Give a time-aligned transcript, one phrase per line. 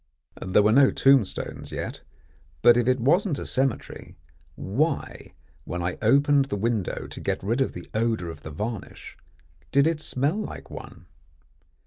[0.43, 2.01] There were no tombstones yet,
[2.63, 4.15] but if it wasn't a cemetery,
[4.55, 9.15] why, when I opened the window to get rid of the odour of the varnish,
[9.71, 11.05] did it smell like one?